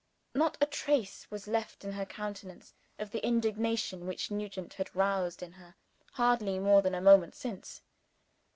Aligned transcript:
Not 0.33 0.57
a 0.59 0.65
trace 0.65 1.29
was 1.29 1.47
left 1.47 1.85
in 1.85 1.91
her 1.91 2.07
countenance 2.07 2.73
of 2.97 3.11
the 3.11 3.23
indignation 3.23 4.07
which 4.07 4.31
Nugent 4.31 4.73
had 4.73 4.95
roused 4.95 5.43
in 5.43 5.51
her, 5.51 5.75
hardly 6.13 6.57
more 6.57 6.81
than 6.81 6.95
a 6.95 7.01
moment 7.01 7.35
since. 7.35 7.83